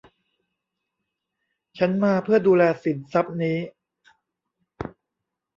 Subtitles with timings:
[1.77, 3.57] ฉันมาเพื่อดูแลสินทรัพย์นี้